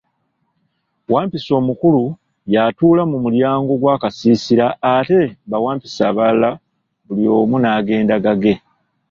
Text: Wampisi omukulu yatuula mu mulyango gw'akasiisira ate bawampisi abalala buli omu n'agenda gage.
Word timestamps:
Wampisi 1.13 1.49
omukulu 1.59 2.03
yatuula 2.53 3.03
mu 3.11 3.17
mulyango 3.23 3.73
gw'akasiisira 3.81 4.67
ate 4.95 5.19
bawampisi 5.49 5.99
abalala 6.09 6.49
buli 7.05 7.25
omu 7.39 7.55
n'agenda 7.59 8.15
gage. 8.25 8.53